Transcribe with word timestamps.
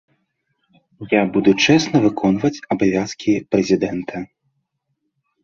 Я 1.11 1.19
буду 1.35 1.53
чэсна 1.65 1.97
выконваць 2.07 2.61
абавязкі 2.77 3.37
прэзідэнта. 3.53 4.25